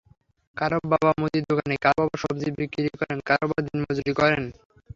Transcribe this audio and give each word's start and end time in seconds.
কারও 0.57 0.79
বাবা 0.93 1.11
মুদিদোকানি, 1.19 1.75
কারও 1.85 1.99
বাবা 2.01 2.15
সবজি 2.23 2.49
বিক্রি 2.57 2.89
করেন, 2.99 3.17
কারও 3.29 3.45
বাবা 3.45 3.61
দিনমজুরি 3.65 4.13
করেন। 4.19 4.43